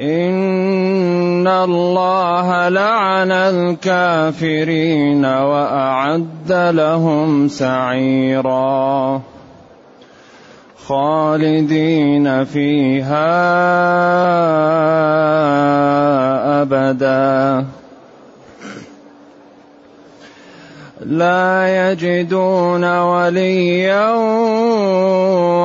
[0.00, 9.22] إن الله لعن الكافرين وأعد لهم سعيرا
[10.86, 13.32] خالدين فيها
[16.62, 17.66] أبدا
[21.06, 24.10] لا يجدون وليا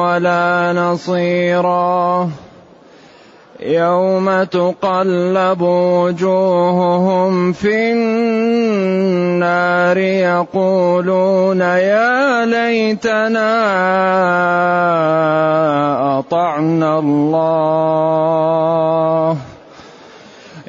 [0.02, 2.30] ولا نصيرا
[3.62, 13.52] يوم تقلب وجوههم في النار يقولون يا ليتنا
[16.20, 17.38] أطعنا الله.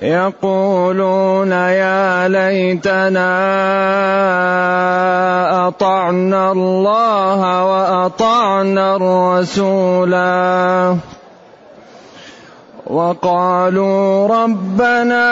[0.03, 3.33] يقولون يا ليتنا
[5.69, 10.97] أطعنا الله وأطعنا الرسولا.
[12.93, 15.25] وقالوا ربنا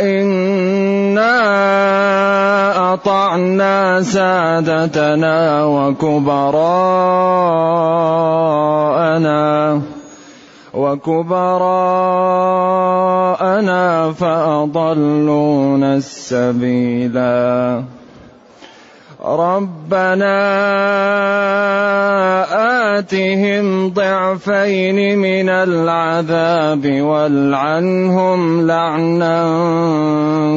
[0.00, 1.36] إنا
[2.94, 6.56] أطعنا سادتنا وكبراءنا
[10.74, 12.22] وكبراءنا
[14.12, 17.82] فأضلونا السبيلا.
[19.26, 20.38] ربنا
[22.98, 29.38] آتهم ضعفين من العذاب والعنهم لعنا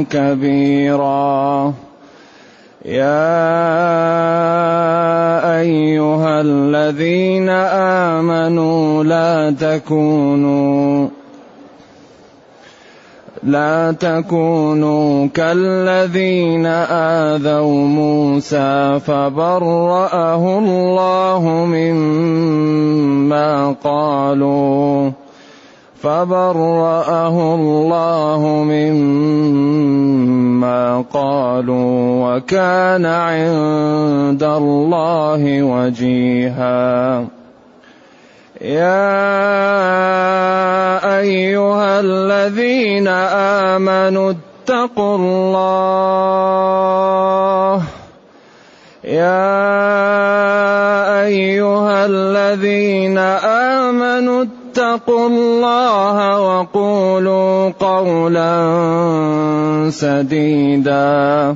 [0.10, 1.74] كبيرا.
[2.86, 3.50] يا
[5.60, 11.08] أيها الذين آمنوا لا تكونوا
[13.44, 22.96] لا تكونوا كالذين آذوا موسى فبرأه الله مما
[23.84, 25.12] قالوا
[26.02, 30.22] فبرأه الله مما
[31.14, 37.39] قالوا وكان عند الله وجيها
[38.62, 39.00] يا
[41.20, 45.80] أيها الذين آمنوا اتقوا الله.
[49.04, 49.64] يا
[51.24, 58.60] أيها الذين آمنوا اتقوا الله وقولوا قولا
[59.90, 61.56] سديدا.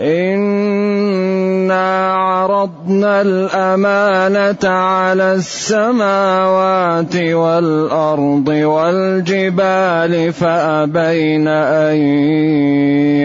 [0.00, 1.80] انا
[2.12, 11.96] عرضنا الامانه على السماوات والارض والجبال فابين ان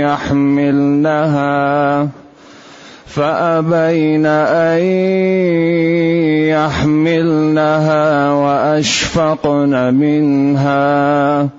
[0.03, 1.56] يحملنها
[3.06, 4.81] فابين ان
[6.52, 11.50] يحملنها واشفقن منها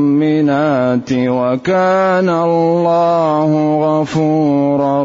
[1.12, 3.50] وكان الله
[3.80, 5.04] غفورا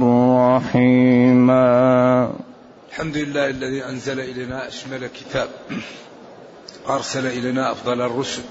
[0.57, 2.30] رحيما.
[2.89, 5.48] الحمد لله الذي أنزل إلينا أشمل كتاب.
[6.89, 8.41] أرسل إلينا أفضل الرسل.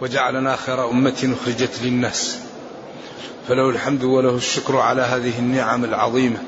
[0.00, 2.40] وجعلنا خير أمة أخرجت للناس.
[3.48, 6.38] فله الحمد وله الشكر على هذه النعم العظيمة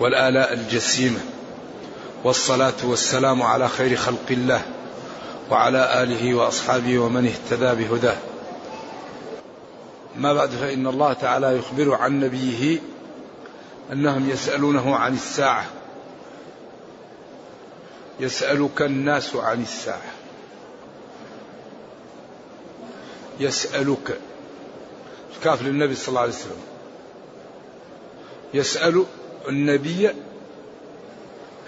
[0.00, 1.20] والآلاء الجسيمة.
[2.26, 4.62] والصلاة والسلام على خير خلق الله
[5.50, 8.16] وعلى آله وأصحابه ومن اهتدى بهداه.
[10.16, 12.78] ما بعد فإن الله تعالى يخبر عن نبيه
[13.92, 15.66] أنهم يسألونه عن الساعة.
[18.20, 20.12] يسألك الناس عن الساعة.
[23.40, 24.18] يسألك.
[25.44, 26.62] كاف للنبي صلى الله عليه وسلم.
[28.54, 29.04] يسأل
[29.48, 30.10] النبي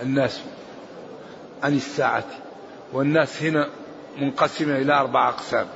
[0.02, 0.40] الناس
[1.62, 2.24] عن الساعة
[2.92, 3.68] والناس هنا
[4.18, 5.68] منقسمة إلى أربع أقسام.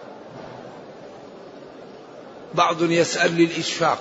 [2.54, 3.98] بعض يسأل للإشفاق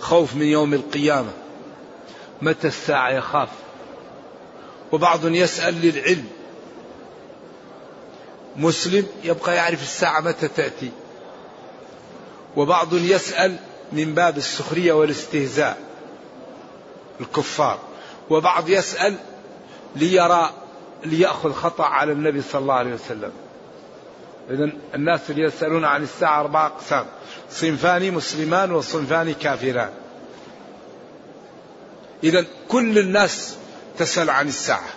[0.00, 1.30] خوف من يوم القيامة
[2.42, 3.48] متى الساعة يخاف؟
[4.92, 6.28] وبعض يسأل للعلم
[8.56, 10.90] مسلم يبقى يعرف الساعة متى تأتي.
[12.56, 13.56] وبعض يسأل
[13.92, 15.78] من باب السخرية والاستهزاء
[17.20, 17.78] الكفار.
[18.30, 19.16] وبعض يسأل
[19.96, 20.50] ليرى
[21.04, 23.32] ليأخذ خطأ على النبي صلى الله عليه وسلم.
[24.50, 27.06] إذا الناس اللي يسألون عن الساعة أربعة أقسام
[27.50, 29.90] صنفان مسلمان وصنفان كافران.
[32.24, 33.56] إذا كل الناس
[33.98, 34.88] تسأل عن الساعة.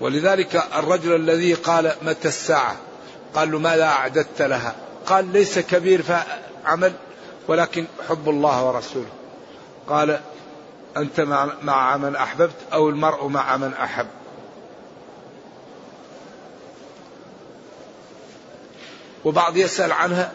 [0.00, 2.76] ولذلك الرجل الذي قال متى الساعة؟
[3.34, 4.74] قال له ماذا أعددت لها؟
[5.06, 6.92] قال ليس كبير فعمل
[7.48, 9.10] ولكن حب الله ورسوله.
[9.88, 10.20] قال
[10.96, 11.20] أنت
[11.62, 14.06] مع من أحببت أو المرء مع من أحب.
[19.24, 20.32] وبعض يسأل عنها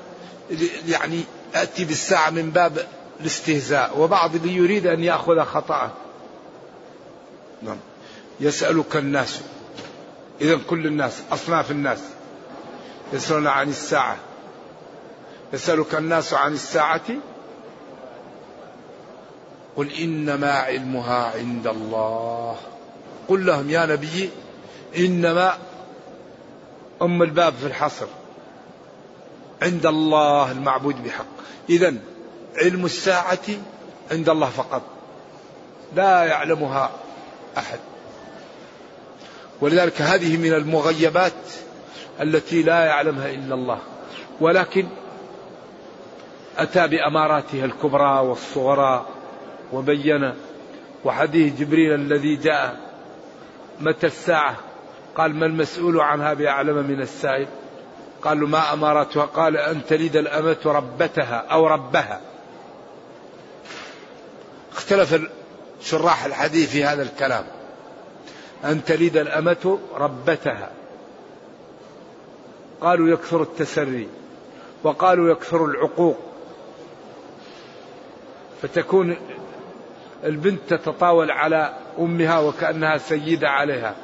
[0.87, 1.23] يعني
[1.55, 2.87] أتي بالساعة من باب
[3.19, 5.91] الاستهزاء وبعض يريد أن يأخذ خطأه.
[7.61, 7.77] نعم.
[8.39, 9.41] يسألك الناس
[10.41, 11.99] إذا كل الناس أصناف الناس
[13.13, 14.17] يسألون عن الساعة.
[15.53, 17.09] يسألك الناس عن الساعة؟
[19.75, 22.55] قل إنما علمها عند الله.
[23.27, 24.29] قل لهم يا نبي
[24.97, 25.57] إنما
[27.01, 28.05] أم الباب في الحصر.
[29.61, 31.25] عند الله المعبود بحق.
[31.69, 31.93] إذا
[32.57, 33.47] علم الساعة
[34.11, 34.81] عند الله فقط.
[35.95, 36.91] لا يعلمها
[37.57, 37.79] أحد.
[39.61, 41.33] ولذلك هذه من المغيبات
[42.21, 43.79] التي لا يعلمها إلا الله.
[44.41, 44.87] ولكن
[46.57, 49.05] أتى بأماراتها الكبرى والصغرى
[49.73, 50.33] وبين
[51.05, 52.79] وحديث جبريل الذي جاء
[53.79, 54.55] متى الساعة؟
[55.15, 57.47] قال ما المسؤول عنها بأعلم من السائل.
[58.21, 62.21] قالوا ما أمارتها؟ قال أن تلد الأمة ربتها أو ربها.
[64.71, 65.21] اختلف
[65.81, 67.43] شراح الحديث في هذا الكلام.
[68.65, 70.69] أن تلد الأمة ربتها.
[72.81, 74.07] قالوا يكثر التسري.
[74.83, 76.32] وقالوا يكثر العقوق.
[78.63, 79.17] فتكون
[80.23, 83.95] البنت تتطاول على أمها وكأنها سيدة عليها.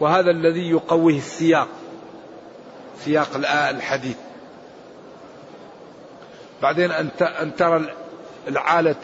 [0.00, 1.68] وهذا الذي يقويه السياق
[2.98, 3.28] سياق
[3.70, 4.16] الحديث.
[6.62, 7.94] بعدين أن ترى
[8.48, 8.96] العالة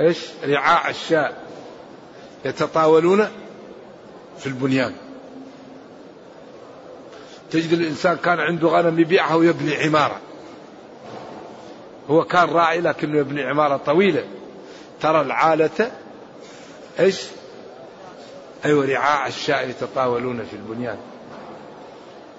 [0.00, 1.42] إيش؟ رعاع الشاء
[2.44, 3.28] يتطاولون
[4.38, 4.94] في البنيان.
[7.50, 10.20] تجد الإنسان كان عنده غنم يبيعها ويبني عمارة.
[12.10, 14.24] هو كان راعي لكنه يبني عمارة طويلة
[15.00, 15.92] ترى العالة
[17.00, 17.22] إيش؟
[18.64, 20.98] أيوه رعاع الشاء يتطاولون في البنيان.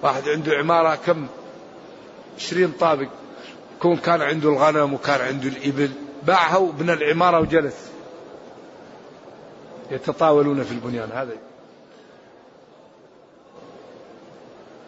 [0.02, 1.26] واحد عنده عمارة كم؟
[2.36, 3.08] عشرين طابق
[3.76, 5.90] يكون كان عنده الغنم وكان عنده الإبل
[6.22, 7.90] باعها وبنى العمارة وجلس
[9.90, 11.36] يتطاولون في البنيان هذا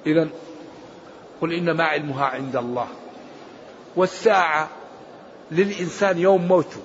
[0.06, 0.28] إذا
[1.40, 2.88] قل إنما علمها عند الله
[3.96, 4.68] والساعة
[5.50, 6.80] للإنسان يوم موته.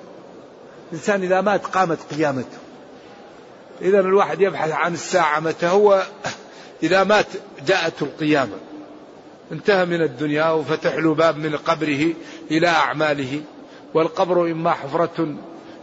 [0.92, 2.58] الإنسان إذا مات قامت قيامته.
[3.82, 6.04] إذا الواحد يبحث عن الساعة متى هو
[6.84, 7.26] إذا مات
[7.68, 8.58] جاءت القيامة.
[9.52, 12.14] انتهى من الدنيا وفتح له باب من قبره
[12.52, 13.42] إلى أعماله.
[13.94, 15.36] والقبر إما حفرة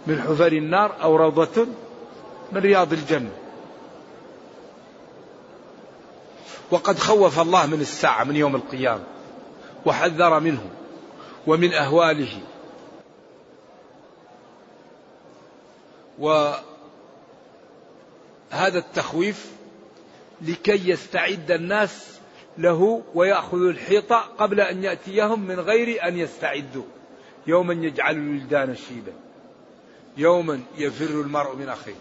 [0.06, 1.66] من حفر النار أو روضة
[2.52, 3.30] من رياض الجنة.
[6.70, 9.02] وقد خوف الله من الساعة من يوم القيامة
[9.86, 10.70] وحذر منه.
[11.46, 12.40] ومن أهواله.
[16.18, 16.62] وهذا
[18.62, 19.52] التخويف
[20.42, 22.18] لكي يستعد الناس
[22.58, 26.84] له ويأخذوا الحيطة قبل أن يأتيهم من غير أن يستعدوا.
[27.46, 29.12] يوما يجعل الولدان شيبا.
[30.16, 31.94] يوما يفر المرء من أخيه.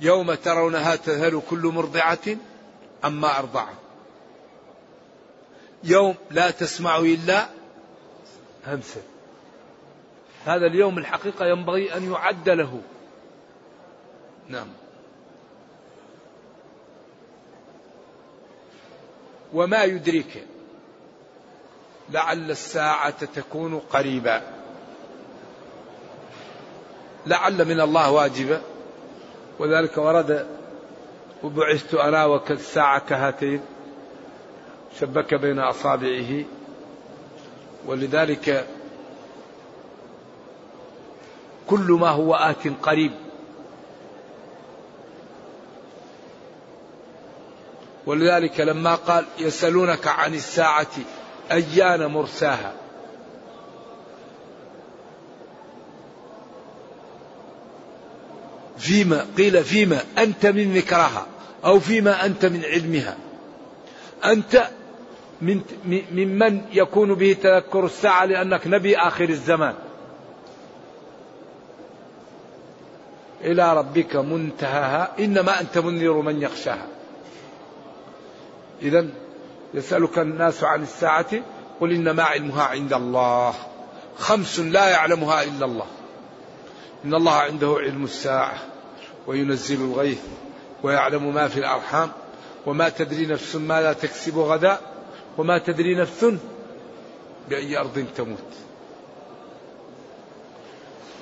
[0.00, 2.36] يوم ترونها تذهل كل مرضعة
[3.04, 3.74] أما أرضعت
[5.84, 7.48] يوم لا تسمع إلا
[8.66, 9.00] همسا
[10.46, 12.80] هذا اليوم الحقيقة ينبغي أن يعد له.
[14.48, 14.68] نعم.
[19.52, 20.44] وما يدرك
[22.10, 24.42] لعل الساعة تكون قريبا
[27.26, 28.60] لعل من الله واجبة.
[29.58, 30.46] وذلك ورد
[31.42, 33.60] وبعثت أنا وكالساعة كهاتين
[35.00, 36.44] شبك بين أصابعه
[37.86, 38.66] ولذلك
[41.66, 43.12] كل ما هو آت قريب.
[48.06, 50.86] ولذلك لما قال يسألونك عن الساعة
[51.52, 52.72] أيان مرساها؟
[58.78, 61.26] فيما قيل فيما أنت من ذكرها
[61.64, 63.16] أو فيما أنت من علمها.
[64.24, 64.68] أنت
[65.40, 65.60] من
[66.12, 69.74] ممن يكون به تذكر الساعة لأنك نبي آخر الزمان.
[73.40, 75.12] إلى ربك منتهاها.
[75.18, 76.86] إنما أنت منذر من يخشاها.
[78.82, 79.06] إذا
[79.74, 81.42] يسألك الناس عن الساعة
[81.80, 83.54] قل إنما علمها عند الله.
[84.18, 85.86] خمس لا يعلمها إلا الله.
[87.04, 88.58] إن الله عنده علم الساعة
[89.26, 90.20] وينزل الغيث
[90.82, 92.10] ويعلم ما في الأرحام
[92.66, 94.80] وما تدري نفس ماذا تكسب غدا.
[95.38, 96.26] وما تدري نفس
[97.48, 98.38] بأي أرض تموت.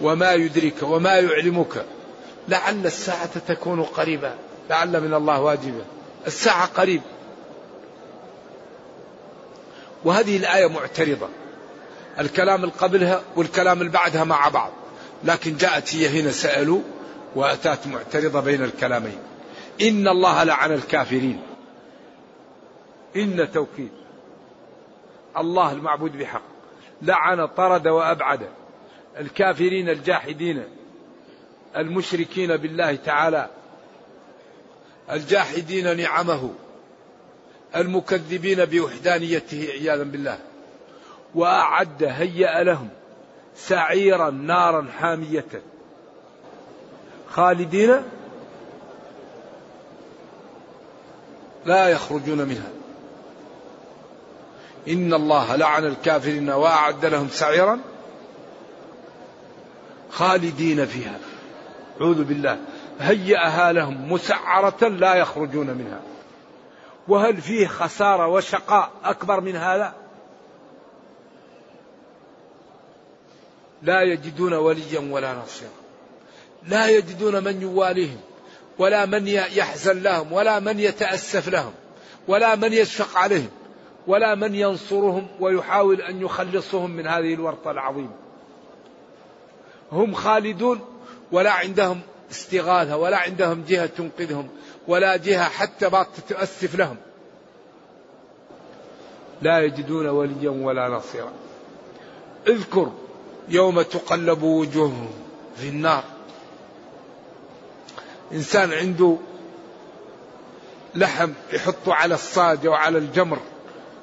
[0.00, 1.84] وما يدرك وما يعلمك.
[2.48, 4.34] لعل الساعة تكون قريبة.
[4.70, 5.84] لعل من الله واجبة.
[6.26, 7.02] الساعة قريب.
[10.04, 11.28] وهذه الآية معترضة.
[12.20, 14.70] الكلام اللي قبلها والكلام اللي بعدها مع بعض.
[15.24, 16.80] لكن جاءت هي هنا سألوا
[17.34, 19.18] وأتت معترضة بين الكلامين.
[19.80, 21.42] إن الله لعن الكافرين.
[23.16, 24.03] إن توكيد.
[25.38, 26.42] الله المعبود بحق.
[27.02, 28.48] لعن طرد وأبعد.
[29.18, 30.64] الكافرين الجاحدين.
[31.76, 33.48] المشركين بالله تعالى.
[35.10, 36.50] الجاحدين نعمه.
[37.76, 40.38] المكذبين بوحدانيته عياذا بالله.
[41.34, 42.88] وأعد هيأ لهم
[43.56, 45.62] سعيرا نارا حامية.
[47.28, 48.02] خالدين؟
[51.66, 52.83] لا يخرجون منها.
[54.88, 57.80] إن الله لعن الكافرين وأعد لهم سعيرا
[60.10, 61.18] خالدين فيها.
[62.00, 62.58] أعوذ بالله.
[63.00, 66.00] هيأها لهم مسعرة لا يخرجون منها.
[67.08, 69.94] وهل فيه خسارة وشقاء أكبر من هذا؟
[73.82, 75.70] لا يجدون وليا ولا نصيرا.
[76.68, 78.20] لا يجدون من يواليهم
[78.78, 81.72] ولا من يحزن لهم ولا من يتأسف لهم
[82.28, 83.50] ولا من يشفق عليهم.
[84.06, 88.14] ولا من ينصرهم ويحاول أن يخلصهم من هذه الورطة العظيمة
[89.92, 90.80] هم خالدون
[91.32, 94.48] ولا عندهم استغاثة ولا عندهم جهة تنقذهم
[94.88, 96.96] ولا جهة حتى تتأسف لهم.
[99.42, 101.32] لا يجدون وليا ولا نصيرا.
[102.46, 102.92] اذكر
[103.48, 105.10] يوم تقلب وجوههم
[105.56, 106.04] في النار.
[108.32, 109.16] إنسان عنده
[110.94, 113.38] لحم يحطه على الصاج أو على الجمر.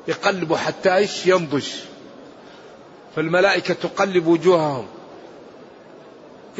[0.08, 1.67] يقلبه حتى إيش ينضج
[3.15, 4.88] فالملائكة تقلب وجوههم.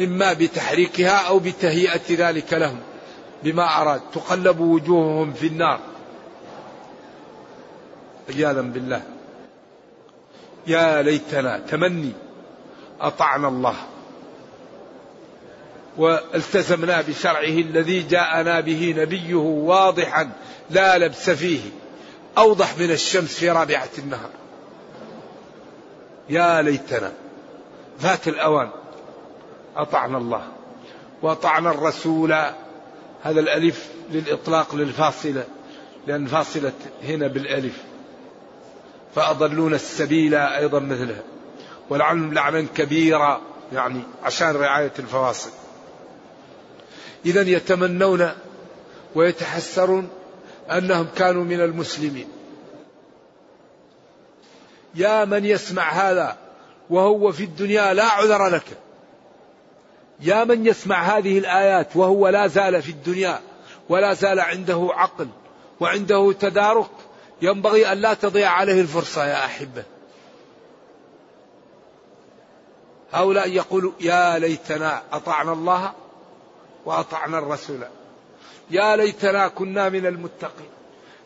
[0.00, 2.80] إما بتحريكها أو بتهيئة ذلك لهم.
[3.42, 4.00] بما أراد.
[4.14, 5.80] تقلب وجوههم في النار.
[8.28, 9.02] عياذا بالله.
[10.66, 12.12] يا ليتنا تمني.
[13.00, 13.74] أطعنا الله.
[15.96, 20.30] والتزمنا بشرعه الذي جاءنا به نبيه واضحا.
[20.70, 21.60] لا لبس فيه.
[22.38, 24.30] أوضح من الشمس في رابعة النهار.
[26.28, 27.12] يا ليتنا
[27.98, 28.70] فات الأوان.
[29.76, 30.48] أطعنا الله
[31.22, 32.32] وأطعنا الرسول.
[33.22, 35.44] هذا الألف للإطلاق للفاصلة
[36.06, 36.72] لأن فاصلة
[37.02, 37.82] هنا بالألف.
[39.14, 41.22] فأضلون السبيل أيضا مثلها.
[41.90, 43.40] ولعنهم لعنا كبيرا
[43.72, 45.50] يعني عشان رعاية الفواصل.
[47.26, 48.30] إذا يتمنون
[49.14, 50.08] ويتحسرون
[50.78, 52.28] أنهم كانوا من المسلمين.
[54.94, 56.36] يا من يسمع هذا
[56.90, 58.66] وهو في الدنيا لا عذر لك.
[60.20, 63.40] يا من يسمع هذه الآيات وهو لا زال في الدنيا
[63.88, 65.28] ولا زال عنده عقل
[65.80, 66.90] وعنده تدارك
[67.42, 69.84] ينبغي أن لا تضيع عليه الفرصة يا أحبة.
[73.12, 75.92] هؤلاء يقولوا يا ليتنا أطعنا الله
[76.84, 77.80] وأطعنا الرسول.
[78.70, 80.70] يا ليتنا كنا من المتقين.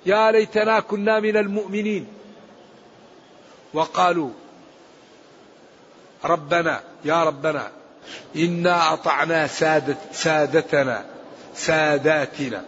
[0.06, 2.06] يا ليتنا كنا من المؤمنين.
[3.74, 4.30] وقالوا
[6.24, 7.70] ربنا يا ربنا
[8.36, 11.04] إنا أطعنا سادت سادتنا
[11.54, 12.64] ساداتنا.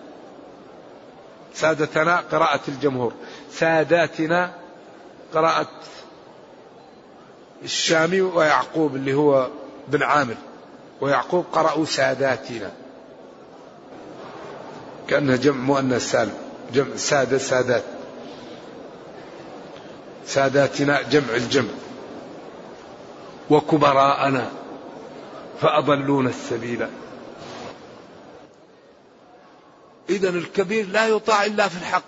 [1.54, 3.12] سادتنا قراءة الجمهور.
[3.52, 4.54] ساداتنا
[5.34, 5.70] قراءة
[7.62, 9.48] الشامي ويعقوب اللي هو
[9.88, 10.36] بن عامر.
[11.00, 12.72] ويعقوب قرأوا ساداتنا.
[15.08, 16.34] كأنها جمع مؤنث سالم.
[16.72, 17.84] جمع سادة سادات.
[20.26, 21.70] ساداتنا جمع الجمع.
[23.50, 24.50] وكبراءنا
[25.60, 26.86] فأضلون السبيل.
[30.10, 32.04] إذا الكبير لا يطاع إلا في الحق.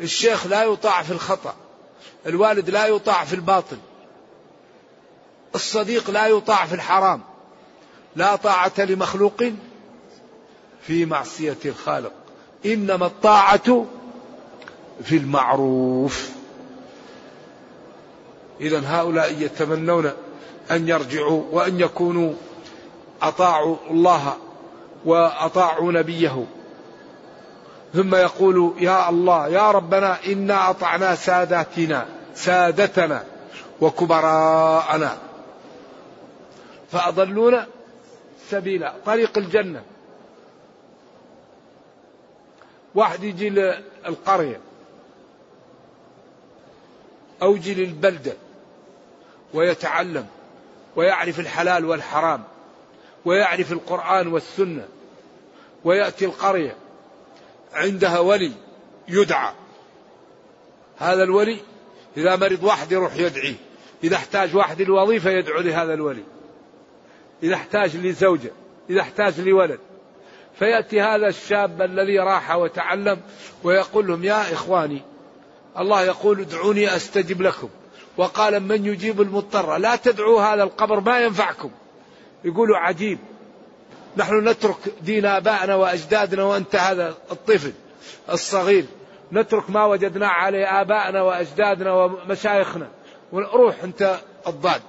[0.00, 1.54] الشيخ لا يطاع في الخطأ.
[2.26, 3.76] الوالد لا يطاع في الباطل.
[5.54, 7.20] الصديق لا يطاع في الحرام.
[8.16, 9.42] لا طاعة لمخلوق
[10.86, 12.12] في معصية الخالق.
[12.66, 13.86] إنما الطاعة
[15.04, 16.30] في المعروف.
[18.60, 20.12] إذا هؤلاء يتمنون
[20.70, 22.32] أن يرجعوا وأن يكونوا
[23.22, 24.36] أطاعوا الله
[25.04, 26.44] وأطاعوا نبيه.
[27.94, 33.24] ثم يقول يا الله يا ربنا إنا أطعنا ساداتنا سادتنا
[33.80, 35.18] وكبراءنا.
[36.92, 37.66] فأضلونا
[38.50, 39.82] سبيلا طريق الجنة.
[42.94, 44.60] واحد يجي للقرية
[47.42, 48.32] أو يجي للبلدة
[49.54, 50.26] ويتعلم
[50.96, 52.44] ويعرف الحلال والحرام
[53.24, 54.88] ويعرف القرآن والسنة
[55.84, 56.76] ويأتي القرية
[57.72, 58.52] عندها ولي
[59.08, 59.52] يدعى.
[60.98, 61.58] هذا الولي
[62.16, 63.54] إذا مرض واحد يروح يدعيه
[64.04, 66.24] إذا احتاج واحد لوظيفة يدعو لهذا الولي
[67.42, 68.50] إذا احتاج لزوجة
[68.90, 69.80] إذا احتاج لولد.
[70.58, 73.20] فيأتي هذا الشاب الذي راح وتعلم
[73.64, 75.02] ويقول لهم يا إخواني
[75.78, 77.68] الله يقول ادعوني أستجب لكم.
[78.16, 79.76] وقال من يجيب المضطر?
[79.76, 81.70] لا تدعوا هذا القبر ما ينفعكم.
[82.44, 83.18] يقولوا عجيب.
[84.16, 87.72] نحن نترك دين آبائنا وأجدادنا وأنت هذا الطفل
[88.30, 88.84] الصغير.
[89.32, 92.88] نترك ما وجدنا عليه آبائنا وأجدادنا ومشايخنا.
[93.32, 94.82] ونروح أنت الضاد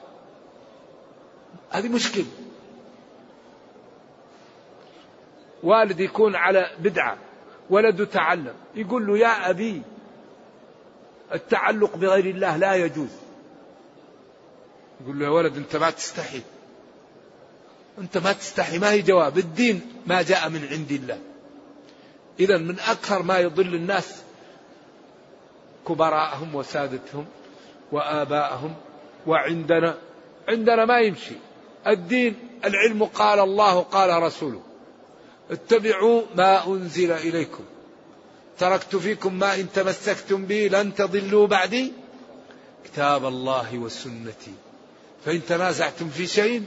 [1.72, 2.26] هذه مشكلة.
[5.64, 7.18] والد يكون على بدعة
[7.70, 9.82] ولده تعلم يقول له يا أبي
[11.34, 13.10] التعلق بغير الله لا يجوز.
[15.02, 16.42] يقول له يا ولد أنت ما تستحي
[18.00, 21.20] أنت ما تستحي ما هي جواب الدين ما جاء من عند الله.
[22.40, 24.22] إذا من أكثر ما يضل الناس
[25.88, 27.26] كبراءهم وسادتهم
[27.92, 28.76] وآبائهم
[29.28, 29.98] وعندنا
[30.50, 31.36] عندنا ما يمشي.
[31.88, 34.62] الدين العلم قال الله قال رسوله.
[35.52, 37.64] اتبعوا ما أنزل إليكم.
[38.60, 41.94] تركت فيكم ما إن تمسكتم به لن تضلوا بعدي.
[42.86, 44.54] كتاب الله وسنتي.
[45.26, 46.64] فإن تنازعتم في شيء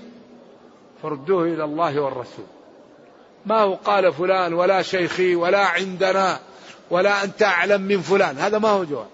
[1.02, 2.46] فردوه إلى الله والرسول.
[3.46, 6.40] ما هو قال فلان ولا شيخي ولا عندنا
[6.90, 8.38] ولا أنت أعلم من فلان.
[8.38, 9.08] هذا ما هو جواب.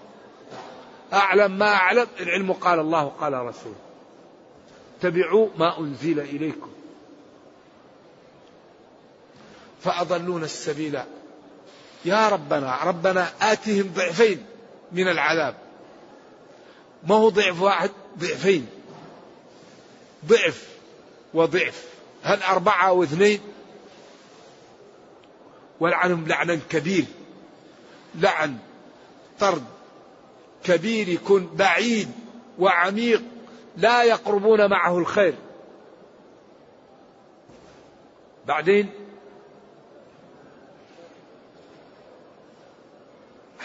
[1.13, 2.07] أعلم ما أعلم.
[2.19, 3.73] العلم قال الله قال رسول.
[4.99, 6.69] اتبعوا ما أنزل إليكم.
[9.83, 10.99] فأضلون السبيل.
[12.05, 14.45] يا ربنا ربنا آتهم ضعفين
[14.91, 15.55] من العذاب.
[17.07, 18.67] ما هو ضعف واحد؟ ضعفين.
[20.25, 20.67] ضعف
[21.33, 21.85] وضعف.
[22.23, 23.39] هل أربعة أو اثنين؟
[25.79, 27.05] ولعنهم لعنا كبير.
[28.15, 28.57] لعن
[29.39, 29.63] طرد
[30.63, 32.11] كبير يكون بعيد
[32.59, 33.21] وعميق
[33.77, 35.35] لا يقربون معه الخير.
[38.47, 38.89] بعدين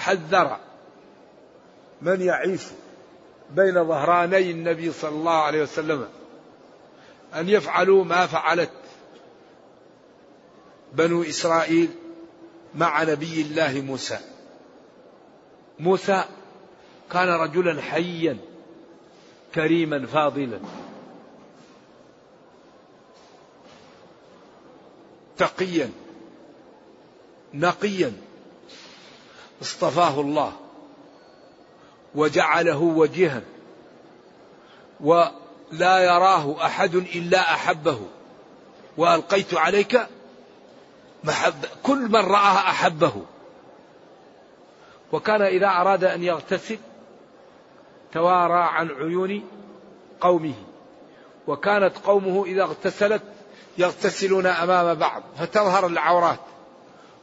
[0.08, 0.56] حذر
[2.02, 2.62] من يعيش
[3.50, 6.08] بين ظهراني النبي صلى الله عليه وسلم
[7.34, 8.70] أن يفعلوا ما فعلت
[10.92, 11.88] بنو إسرائيل
[12.74, 14.18] مع نبي الله موسى.
[15.78, 16.24] موسى
[17.12, 18.36] كان رجلا حيا
[19.54, 20.60] كريما فاضلا.
[25.36, 25.90] تقيا
[27.54, 28.27] نقيا.
[29.62, 30.52] اصطفاه الله
[32.14, 33.42] وجعله وجها
[35.00, 38.00] ولا يراه أحد إلا أحبه
[38.96, 40.06] وألقيت عليك
[41.24, 43.12] محبة كل من رآه أحبه
[45.12, 46.78] وكان إذا أراد أن يغتسل
[48.12, 49.44] توارى عن عيون
[50.20, 50.54] قومه
[51.46, 53.22] وكانت قومه إذا اغتسلت
[53.78, 56.40] يغتسلون أمام بعض فتظهر العورات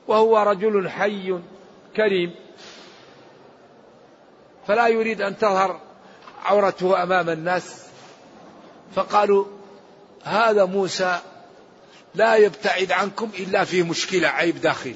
[0.08, 1.40] وهو رجل حي
[1.96, 2.36] كريم.
[4.68, 5.80] فلا يريد أن تظهر
[6.44, 7.86] عورته أمام الناس.
[8.96, 9.46] فقالوا
[10.24, 11.20] هذا موسى
[12.16, 14.96] لا يبتعد عنكم إلا في مشكلة عيب داخلي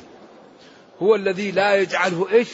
[1.01, 2.49] هو الذي لا يجعله إيش؟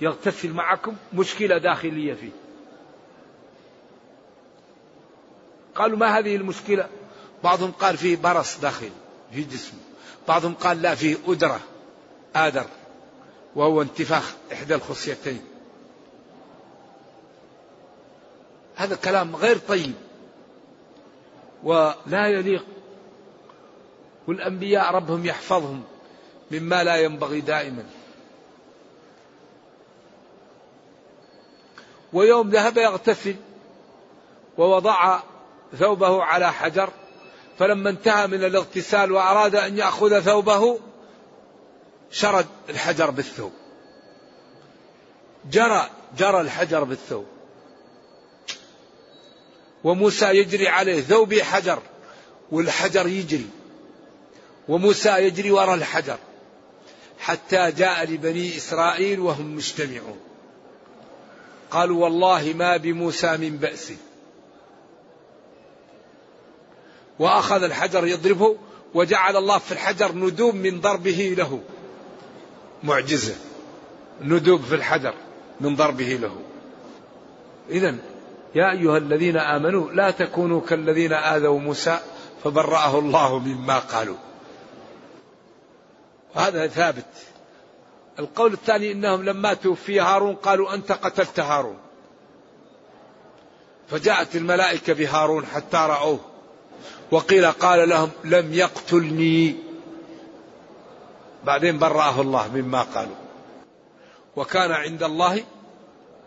[0.00, 2.30] يغتسل معكم مشكلة داخلية فيه.
[5.74, 6.88] قالوا ما هذه المشكلة؟
[7.44, 8.90] بعضهم قال فيه برص داخل
[9.32, 9.78] في جسمه.
[10.28, 11.60] بعضهم قال لا فيه أدرة.
[12.36, 12.66] آدر
[13.54, 15.44] وهو انتفاخ إحدى الخصيتين.
[18.76, 19.94] هذا كلام غير طيب
[21.62, 22.64] ولا يليق
[24.28, 25.82] والأنبياء ربهم يحفظهم
[26.50, 27.84] مما لا ينبغي دائما.
[32.12, 33.36] ويوم ذهب يغتسل
[34.58, 35.20] ووضع
[35.78, 36.90] ثوبه على حجر
[37.58, 40.78] فلما انتهى من الاغتسال وأراد أن يأخذ ثوبه
[42.10, 43.52] شرد الحجر بالثوب.
[45.50, 47.26] جرى جرى الحجر بالثوب.
[49.84, 51.82] وموسى يجري عليه ثوبي حجر
[52.52, 53.48] والحجر يجري.
[54.68, 56.18] وموسى يجري وراء الحجر.
[57.18, 60.20] حتى جاء لبني إسرائيل وهم مجتمعون.
[61.70, 63.92] قالوا والله ما بموسى من بأس.
[67.18, 68.56] وأخذ الحجر يضربه
[68.94, 71.60] وجعل الله في الحجر ندوب من ضربه له.
[72.82, 73.34] معجزة
[74.20, 75.14] ندوب في الحجر
[75.60, 76.36] من ضربه له.
[77.70, 77.96] إذا
[78.54, 81.98] يا أيها الذين آمنوا لا تكونوا كالذين آذوا موسى
[82.44, 84.16] فبرأه الله مما قالوا.
[86.34, 87.06] هذا ثابت.
[88.18, 91.78] القول الثاني إنهم لما توفي هارون قالوا أنت قتلت هارون.
[93.88, 96.20] فجاءت الملائكة بهارون حتى رأوه
[97.10, 99.65] وقيل قال لهم لم يقتلني.
[101.46, 103.16] بعدين برأه الله مما قالوا.
[104.36, 105.44] وكان عند الله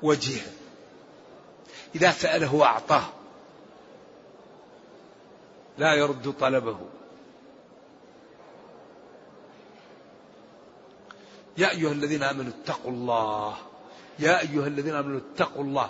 [0.04, 0.52] وجيها.
[1.96, 3.04] إذا سأله أعطاه
[5.78, 6.78] لا يرد طلبه.
[11.58, 13.58] يا أيها الذين آمنوا اتقوا الله.
[14.20, 15.90] يا أيها الذين آمنوا اتقوا الله.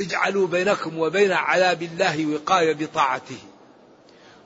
[0.00, 3.38] اجعلوا بينكم وبين عذاب الله وقاية بطاعته.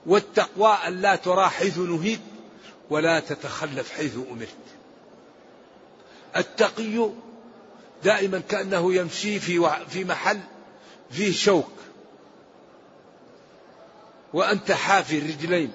[0.06, 1.16] والتقوى أن لا
[1.48, 2.20] حيث نهيت
[2.90, 4.56] ولا تتخلف حيث أمرت.
[6.36, 7.10] التقي
[8.04, 10.40] دائما كأنه يمشي في في محل
[11.10, 11.72] فيه شوك.
[14.32, 15.72] وأنت حافي الرجلين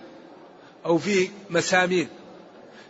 [0.86, 2.08] أو فيه مسامير.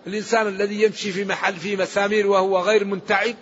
[0.08, 3.36] الإنسان الذي يمشي في محل فيه مسامير وهو غير منتعب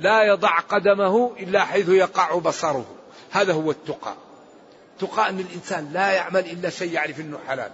[0.00, 2.86] لا يضع قدمه إلا حيث يقع بصره.
[3.30, 4.14] هذا هو التقى.
[4.98, 7.70] تقى أن الإنسان لا يعمل إلا شيء يعرف أنه حلال.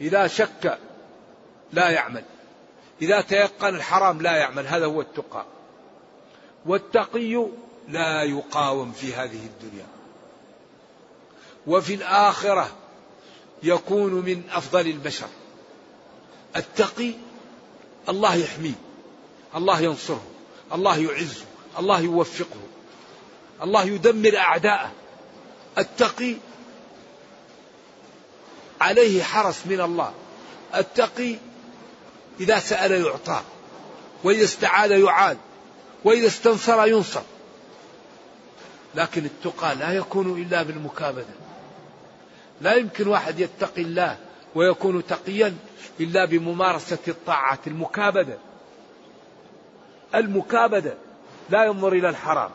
[0.00, 0.78] إذا شك
[1.72, 2.24] لا يعمل.
[3.02, 5.44] إذا تيقن الحرام لا يعمل هذا هو التقى.
[6.66, 7.46] والتقي
[7.88, 9.86] لا يقاوم في هذه الدنيا.
[11.66, 12.68] وفي الآخرة
[13.62, 15.28] يكون من أفضل البشر.
[16.56, 17.12] التقي
[18.08, 18.74] الله يحميه
[19.56, 20.22] الله ينصره
[20.72, 21.44] الله يعزه
[21.78, 22.60] الله يوفقه
[23.62, 24.92] الله يدمر أعداءه.
[25.78, 26.34] التقي
[28.80, 30.12] عليه حرس من الله.
[30.74, 31.36] التقي
[32.40, 33.40] إذا سأل يعطى
[34.24, 35.38] وإذا استعاذ يعاد
[36.04, 37.22] وإذا استنصر ينصر.
[38.94, 41.34] لكن التقى لا يكون إلا بالمكابدة.
[42.60, 44.18] لا يمكن واحد يتقي الله
[44.54, 45.56] ويكون تقيا
[46.00, 47.66] إلا بممارسة الطاعات.
[47.66, 48.38] المكابدة
[50.14, 50.94] المكابدة
[51.50, 52.50] لا ينظر إلى الحرام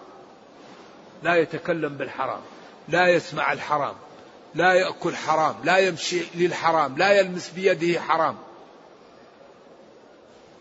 [1.24, 2.41] لا يتكلم بالحرام
[2.88, 3.96] لا يسمع الحرام
[4.56, 8.36] لا يأكل حرام لا يمشي للحرام لا يلمس بيده حرام.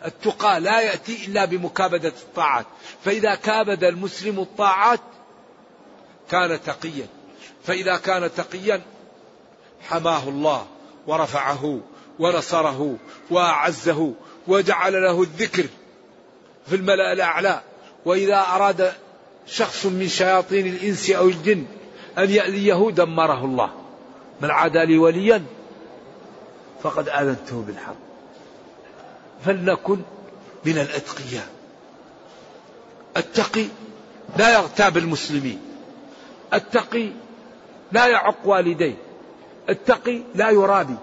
[0.06, 2.66] التقى لا يأتي إلا بمكابدة الطاعات.
[3.04, 5.00] فإذا كابد المسلم الطاعات
[6.30, 7.06] كان تقيا.
[7.64, 8.82] فإذا كان تقيا
[9.88, 10.66] حماه الله
[11.06, 11.80] ورفعه
[12.18, 12.96] ونصره
[13.30, 14.12] وأعزه
[14.48, 15.66] وجعل له الذكر
[16.66, 17.62] في الملأ الأعلى.
[18.04, 18.92] وإذا أراد
[19.46, 21.64] شخص من شياطين الإنس أو الجن
[22.18, 23.72] أن يأذيه دمره الله.
[24.40, 25.44] من عادى لي وليا
[26.82, 27.96] فقد آذنته بالحرب
[29.44, 29.98] فلنكن
[30.64, 31.48] من الأتقياء.
[33.16, 33.66] التقي
[34.36, 35.60] لا يغتاب المسلمين.
[36.54, 37.10] التقي
[37.92, 38.94] لا يعق والديه.
[39.68, 40.96] التقي لا يرابي.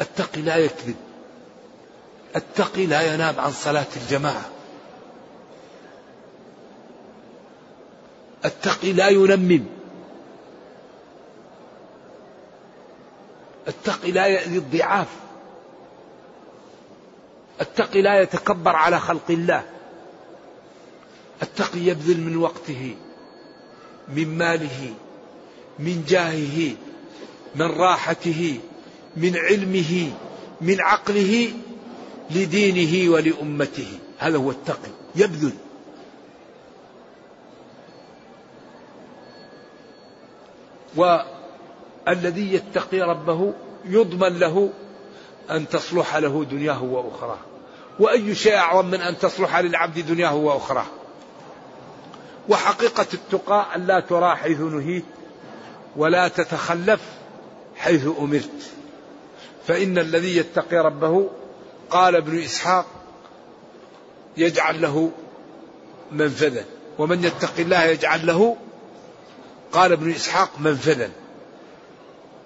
[0.00, 0.96] التقي لا يكذب.
[2.36, 4.50] التقي لا ينام عن صلاة الجماعة.
[8.44, 9.64] التقي لا ينمم.
[13.68, 15.08] التقي لا يأذي الضعاف.
[17.62, 19.62] التقي لا يتكبر على خلق الله.
[21.42, 22.94] التقي يبذل من وقته
[24.08, 24.94] من ماله
[25.78, 26.76] من جاهه
[27.54, 28.60] من راحته
[29.16, 30.12] من علمه
[30.60, 31.52] من عقله
[32.30, 33.98] لدينه ولأمته.
[34.18, 35.52] هذا هو التقي يبذل.
[40.96, 44.70] والذي يتقي ربه يضمن له
[45.50, 47.51] أن تصلح له دنياه وأخراه.
[47.98, 50.86] وأي شيء أعظم من أن تصلح للعبد دنياه وأخراه.
[52.48, 55.04] وحقيقة التقى أن لا ترى حيث نهيت
[55.96, 57.00] ولا تتخلف
[57.76, 58.70] حيث أمرت.
[59.66, 61.30] فإن الذي يتقي ربه
[61.90, 62.86] قال ابن إسحاق
[64.36, 65.10] يجعل له
[66.12, 66.64] منفذا.
[66.98, 68.56] ومن يتق الله يجعل له
[69.72, 71.10] قال ابن إسحاق منفذا.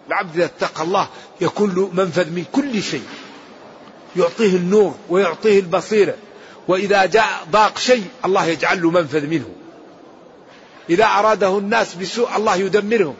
[0.09, 1.09] العبد إذا اتقى الله
[1.41, 3.05] يكون له منفذ من كل شيء.
[4.17, 6.15] يعطيه النور ويعطيه البصيرة.
[6.69, 9.49] وإذا جاء ضاق شيء الله يجعل له منفذ منه.
[10.91, 13.15] إذا أراده الناس بسوء الله يدمرهم.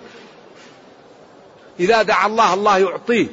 [1.81, 3.27] إذا دعا الله الله يعطيه.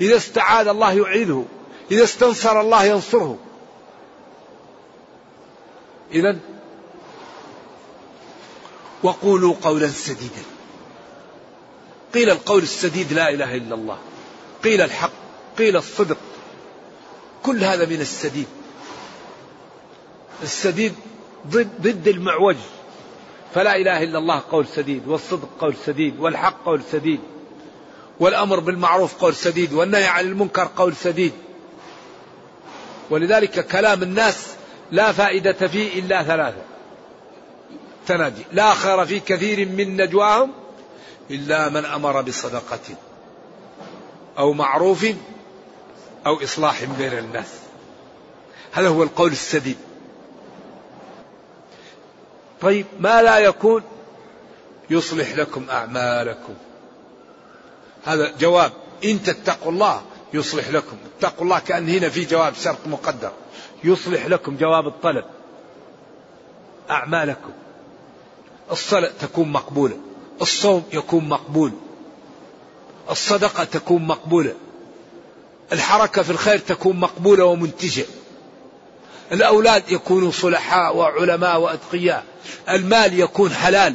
[0.00, 1.44] إذا استعاذ الله يعيده
[1.90, 3.38] إذا استنصر الله ينصره.
[6.12, 6.38] إذا
[9.02, 10.42] وقولوا قولا سديدا.
[12.14, 13.98] قيل القول السديد لا إله إلا الله.
[14.64, 15.10] قيل الحق.
[15.58, 16.18] قيل الصدق.
[17.44, 18.46] كل هذا من السديد.
[20.42, 20.94] السديد
[21.46, 22.56] ضد, ضد المعوج.
[23.54, 27.20] فلا إله إلا الله قول سديد والصدق قول سديد والحق قول سديد
[28.20, 31.32] والأمر بالمعروف قول سديد والنهي عن المنكر قول سديد.
[33.10, 34.46] ولذلك كلام الناس
[34.90, 36.62] لا فائدة فيه إلا ثلاثة.
[38.06, 40.52] تنادي لا خير في كثير من نجواهم
[41.30, 42.96] إلا من أمر بصدقة
[44.38, 45.06] أو معروف
[46.26, 47.52] أو إصلاح بين الناس.
[48.72, 49.76] هذا هو القول السديد.
[52.60, 53.82] طيب ما لا يكون
[54.90, 56.54] يصلح لكم أعمالكم؟
[58.04, 58.72] هذا جواب.
[59.04, 60.02] إن تتقوا الله
[60.34, 60.96] يصلح لكم.
[61.18, 63.32] اتقوا الله كأن هنا في جواب شرط مقدر.
[63.84, 65.24] يصلح لكم جواب الطلب.
[66.90, 67.52] أعمالكم.
[68.70, 69.96] الصلاة تكون مقبولة.
[70.42, 71.72] الصوم يكون مقبول.
[73.10, 74.54] الصدقة تكون مقبولة.
[75.72, 78.04] الحركة في الخير تكون مقبولة ومنتجة.
[79.32, 82.24] الأولاد يكونوا صلحاء وعلماء وأتقياء.
[82.68, 83.94] المال يكون حلال.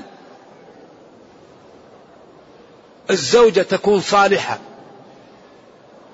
[3.09, 4.59] الزوجة تكون صالحة.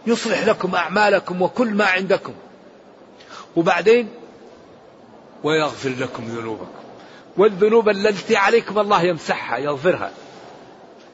[0.07, 2.33] يصلح لكم أعمالكم وكل ما عندكم.
[3.55, 4.09] وبعدين
[5.43, 6.67] ويغفر لكم ذنوبكم.
[7.37, 10.11] والذنوب التي عليكم الله يمسحها يغفرها.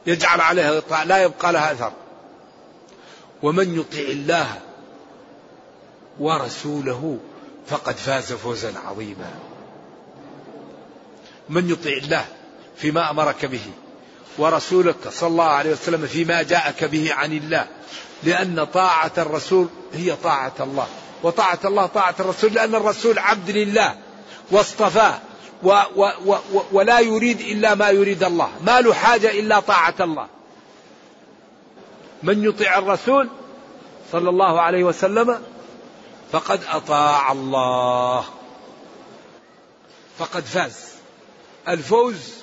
[0.05, 1.91] يجعل عليها لا يبقى لها أثر.
[3.43, 4.59] ومن يطع الله
[6.19, 7.17] ورسوله
[7.67, 9.31] فقد فاز فوزا عظيما.
[11.49, 12.25] من يطع الله
[12.77, 13.65] فيما أمرك به
[14.37, 17.67] ورسولك صلى الله عليه وسلم فيما جاءك به عن الله
[18.23, 20.87] لأن طاعة الرسول هي طاعة الله
[21.23, 23.95] وطاعة الله طاعة الرسول لأن الرسول عبد لله
[24.51, 25.19] واصطفاه
[25.63, 30.27] و و و ولا يريد إلا ما يريد الله ما له حاجة إلا طاعة الله.
[32.23, 33.29] من يطيع الرسول
[34.11, 35.41] صلى الله عليه وسلم
[36.31, 38.25] فقد أطاع الله.
[40.17, 40.91] فقد فاز.
[41.67, 42.33] الفوز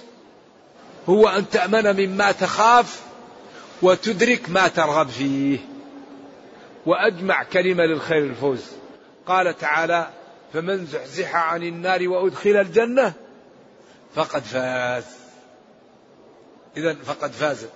[1.08, 3.02] هو أن تأمن مما تخاف
[3.82, 5.58] وتدرك ما ترغب فيه.
[6.86, 8.66] وأجمع كلمة للخير الفوز.
[9.26, 10.10] قال تعالى
[10.52, 13.12] فمن زحزح عن النار وأدخل الجنة
[14.14, 15.04] فقد فاز.
[16.76, 17.66] إذا فقد فاز.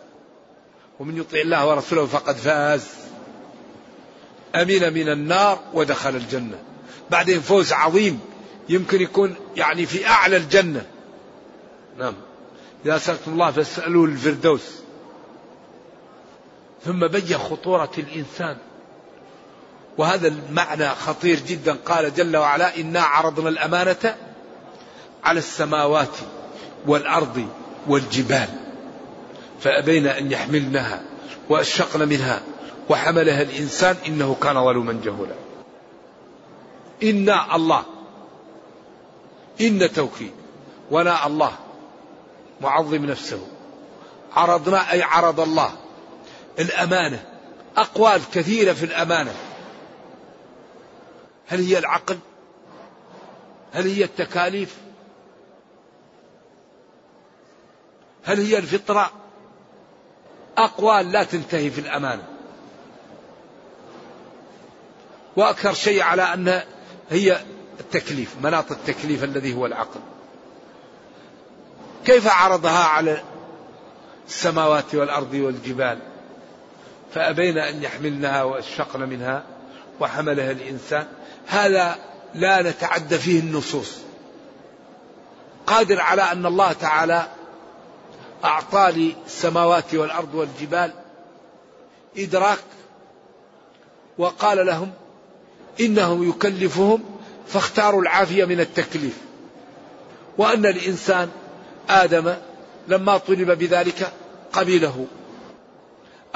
[1.03, 2.87] ومن يطع الله ورسوله فقد فاز.
[4.55, 6.59] أمن من النار ودخل الجنة.
[7.11, 8.21] بعدين فوز عظيم.
[8.69, 10.87] يمكن يكون يعني في أعلى الجنة.
[11.99, 12.15] نعم.
[12.87, 14.61] إذا سألتم الله فاسألوا الفردوس.
[16.85, 18.57] ثم بين خطورة الإنسان.
[19.99, 21.77] وهذا المعنى خطير جدا.
[21.87, 24.17] قال جل وعلا إنا عرضنا الأمانة
[25.25, 26.17] على السماوات
[26.87, 27.49] والأرض
[27.87, 28.62] والجبال.
[29.63, 31.03] فأبين أن يحملنها
[31.49, 32.43] وأشفقن منها
[32.89, 35.35] وحملها الإنسان إنه كان ظلوما جهولا.
[37.03, 37.85] إنا الله
[39.61, 40.33] إن توكيد
[40.91, 41.53] ونا الله
[42.61, 43.47] معظم نفسه.
[44.33, 45.73] عرضنا أي عرض الله
[46.59, 47.25] الأمانة
[47.77, 49.35] أقوال كثيرة في الأمانة.
[51.47, 52.19] هل هي العقل؟
[53.73, 54.77] هل هي التكاليف؟
[58.25, 59.22] هل هي الفطرة؟
[60.59, 62.23] أقوال لا تنتهي في الأمانة.
[65.37, 66.63] وأكثر شيء على أن
[67.11, 67.41] هي
[67.81, 70.01] التكليف مناط التكليف الذي هو العقل.
[72.05, 73.23] كيف عرضها على
[74.29, 75.99] السماوات والأرض والجبال؟
[77.15, 79.43] فأبين أن يحملنها وأشفقن منها
[80.01, 81.07] وحملها الإنسان.
[81.47, 81.97] هذا
[82.35, 83.99] لا نتعدى فيه النصوص.
[85.67, 87.29] قادر على أن الله تعالى
[88.45, 90.93] أعطى للسماوات والأرض والجبال
[92.17, 92.65] إدراك
[94.19, 94.93] وقال لهم
[95.81, 97.05] إنه يكلفهم
[97.47, 99.19] فاختاروا العافية من التكليف.
[100.39, 101.29] وأن الإنسان
[101.89, 102.35] آدم
[102.89, 104.13] لما طلب بذلك
[104.53, 105.07] قبله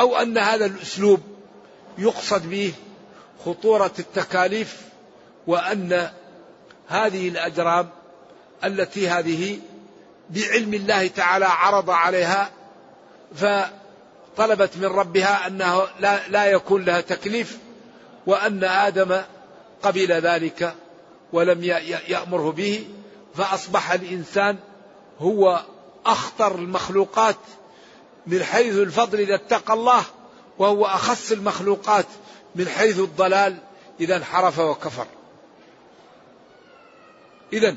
[0.01, 1.21] أو أن هذا الأسلوب
[1.99, 2.73] يقصد به
[3.45, 4.83] خطورة التكاليف
[5.47, 6.11] وأن
[6.88, 7.88] هذه الأجرام
[8.64, 9.59] التي هذه
[10.30, 12.50] بعلم الله تعالى عرض عليها
[13.34, 17.58] فطلبت من ربها أنه لا, لا يكون لها تكليف
[18.26, 19.20] وأن آدم
[19.82, 20.74] قبل ذلك
[21.32, 21.64] ولم
[22.08, 22.86] يأمره به
[23.34, 24.56] فأصبح الإنسان
[25.18, 25.62] هو
[26.06, 27.36] أخطر المخلوقات
[28.26, 30.04] من حيث الفضل إذا اتقى الله
[30.58, 32.06] وهو أخص المخلوقات
[32.54, 33.56] من حيث الضلال
[34.00, 35.06] إذا انحرف وكفر.
[37.52, 37.76] إذا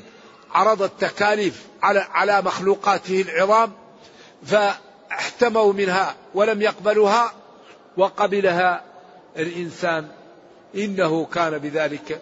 [0.54, 3.72] عرض التكاليف على على مخلوقاته العظام
[4.44, 7.32] فاحتموا منها ولم يقبلوها
[7.96, 8.82] وقبلها
[9.36, 10.08] الإنسان.
[10.74, 12.20] إنه كان بذلك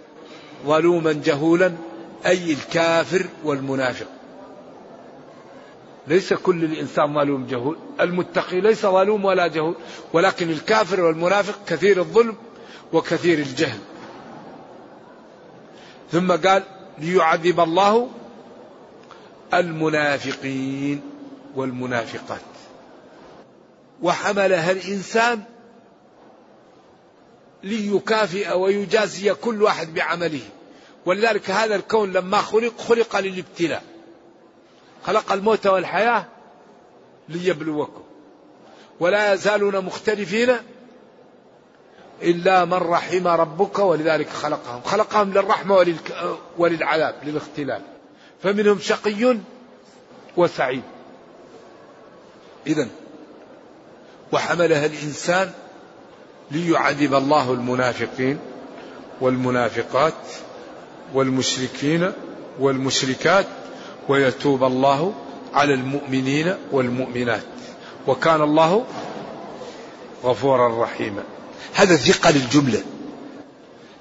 [0.67, 1.73] ظلوما جهولا
[2.27, 4.07] أي الكافر والمنافق.
[6.07, 9.75] ليس كل الإنسان ظلوم جهول المتقي ليس ظلوم ولا جهول
[10.13, 12.37] ولكن الكافر والمنافق كثير الظلم
[12.93, 13.79] وكثير الجهل.
[16.13, 16.63] ثم قال
[17.01, 18.11] ليعذب الله
[19.55, 21.01] المنافقين
[21.55, 22.41] والمنافقات.
[24.03, 25.43] وحملها الإنسان
[27.63, 30.41] ليكافئ ويجازي كل واحد بعمله.
[31.07, 33.83] ولذلك هذا الكون لما خلق خلق للابتلاء.
[35.07, 36.27] خلق الموت والحياة
[37.29, 38.03] ليبلوكم.
[39.01, 40.57] ولا يزالون مختلفين
[42.23, 44.81] إلا من رحم ربك ولذلك خلقهم.
[44.85, 45.95] خلقهم للرحمة
[46.59, 47.83] وللعذاب للاختلاف
[48.43, 49.37] فمنهم شقي
[50.37, 50.83] وسعيد.
[52.67, 52.89] إذا
[54.33, 55.51] وحملها الإنسان
[56.51, 58.39] ليعذب الله المنافقين
[59.21, 60.15] والمنافقات
[61.15, 62.13] والمشركين
[62.61, 63.47] والمشركات
[64.09, 65.13] ويتوب الله
[65.55, 67.43] على المؤمنين والمؤمنات.
[68.07, 68.85] وكان الله
[70.25, 71.23] غفورا رحيما.
[71.75, 72.83] هذا ثقل الجملة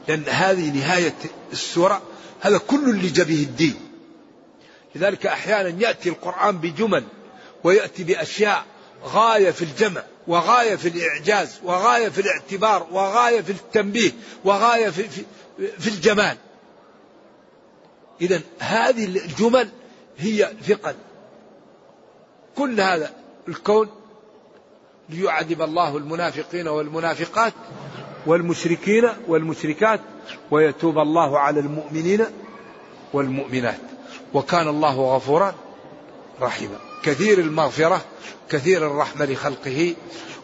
[0.07, 1.15] لأن هذه نهاية
[1.51, 2.01] السورة
[2.41, 3.75] هذا كل اللي جبه الدين.
[4.95, 7.03] لذلك أحيانا يأتي القرآن بجمل
[7.63, 8.65] ويأتي بأشياء
[9.03, 14.11] غاية في الجمع وغاية في الإعجاز وغاية في الاعتبار وغاية في التنبيه
[14.45, 15.23] وغاية في, في,
[15.79, 16.37] في الجمال.
[18.21, 19.69] إذا هذه الجمل
[20.17, 20.95] هي ثقل.
[22.55, 23.13] كل هذا
[23.47, 23.89] الكون
[25.09, 27.53] ليعذب الله المنافقين والمنافقات
[28.25, 30.01] والمشركين والمشركات
[30.51, 32.25] ويتوب الله على المؤمنين
[33.13, 33.79] والمؤمنات.
[34.33, 35.55] وكان الله غفورا
[36.41, 36.75] رحيما.
[37.03, 38.01] كثير المغفرة
[38.49, 39.95] كثير الرحمة لخلقه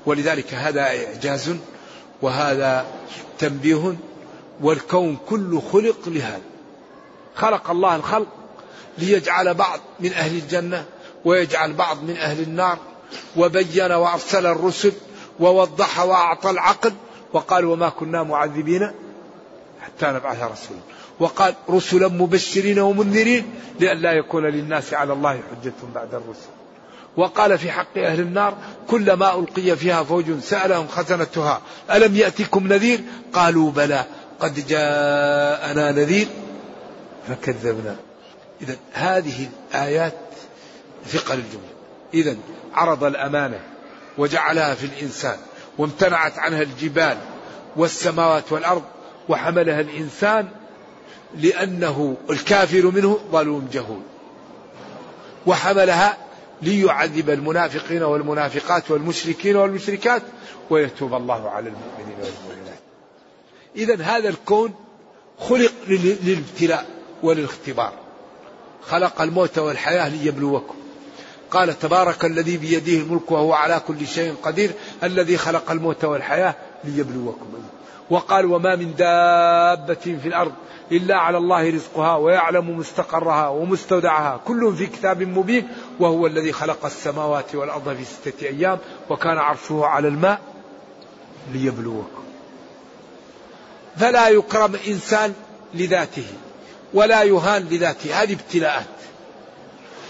[0.05, 1.55] ولذلك هذا إعجاز
[2.21, 2.85] وهذا
[3.39, 3.95] تنبيه
[4.61, 6.41] والكون كله خلق لهذا.
[7.35, 8.27] خلق الله الخلق
[8.97, 10.85] ليجعل بعض من أهل الجنة
[11.25, 12.77] ويجعل بعض من أهل النار
[13.37, 14.91] وبين وأرسل الرسل
[15.39, 16.93] ووضح وأعطى العقل
[17.33, 18.91] وقال وما كنا معذبين
[19.81, 20.79] حتى نبعث رسولا.
[21.19, 26.49] وقال رسلا مبشرين ومنذرين لئلا يكون للناس على الله حجة بعد الرسل.
[27.17, 33.01] وقال في حق أهل النار كلما ألقي فيها فوج سألهم خزنتها ألم يأتكم نذير؟
[33.33, 34.05] قالوا بلى
[34.39, 36.27] قد جاءنا نذير
[37.27, 37.95] فكذبنا.
[38.61, 40.13] إذا هذه الآيات
[41.07, 41.72] ثقل الجملة
[42.13, 42.35] إذا
[42.73, 43.59] عرض الأمانة
[44.17, 45.37] وجعلها في الإنسان
[45.77, 47.17] وامتنعت عنها الجبال
[47.75, 48.83] والسماوات والأرض
[49.29, 50.47] وحملها الإنسان
[51.37, 54.01] لأنه الكافر منه ظلوم جهول.
[55.45, 56.17] وحملها
[56.61, 60.21] ليعذب المنافقين والمنافقات والمشركين والمشركات
[60.69, 62.79] ويتوب الله على المؤمنين والمؤمنات.
[63.75, 64.73] إذا هذا الكون
[65.39, 66.85] خلق للابتلاء
[67.23, 67.93] وللاختبار
[68.81, 70.75] خلق الموت والحياة ليبلوكم.
[71.53, 74.71] قال تبارك الذي بيده الملك وهو على كل شيء قدير
[75.03, 77.53] الذي خلق الموت والحياة ليبلوكم
[78.09, 80.51] وقال وما من دابة في الأرض
[80.91, 84.41] إلا على الله رزقها ويعلم مستقرها ومستودعها.
[84.45, 85.67] كل في كتاب مبين
[85.99, 88.77] وهو الذي خلق السماوات والأرض في ستة أيام
[89.09, 90.39] وكان عرشه على الماء
[91.53, 92.23] ليبلوكم.
[93.97, 95.33] فلا يكرم إنسان
[95.73, 96.25] لذاته
[96.93, 98.23] ولا يهان لذاته.
[98.23, 98.85] هذه ابتلاءات.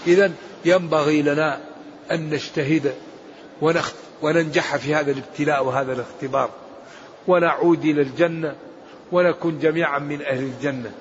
[0.06, 0.32] إذا
[0.64, 1.60] ينبغي لنا
[2.10, 2.94] أن نجتهد
[4.22, 6.50] وننجح في هذا الابتلاء وهذا الاختبار.
[7.26, 8.56] ونعود إلى الجنة
[9.12, 10.92] ونكون جميعا من أهل الجنة.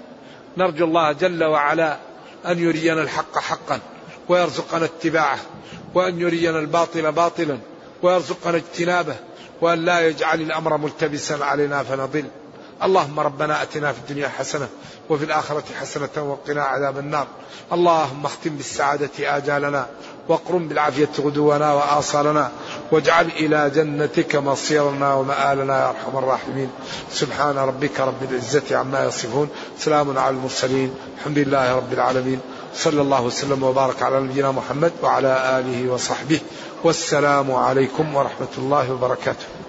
[0.58, 1.98] نرجو الله جل وعلا
[2.46, 3.80] أن يرينا الحق حقا
[4.30, 5.40] ويرزقنا اتباعه
[5.94, 7.58] وأن يرينا الباطل باطلا
[8.02, 9.16] ويرزقنا اجتنابه
[9.62, 12.26] وأن لا يجعل الأمر ملتبسا علينا فنضل.
[12.84, 14.68] اللهم ربنا آتنا في الدنيا حسنة
[15.10, 17.28] وفي الآخرة حسنة وقنا عذاب النار.
[17.74, 19.88] اللهم اختم بالسعادة آجالنا
[20.28, 22.52] واقرم بالعافية غدونا وآصالنا
[22.92, 26.70] واجعل إلى جنتك مصيرنا ومآلنا يا أرحم الراحمين.
[27.12, 29.50] سبحان ربك رب العزة عما يصفون.
[29.80, 30.96] سلام على المرسلين.
[31.18, 32.40] الحمد لله رب العالمين.
[32.76, 36.40] صلى الله وسلم وبارك على نبينا محمد وعلى آله وصحبه.
[36.84, 39.63] والسلام عليكم ورحمة الله وبركاته.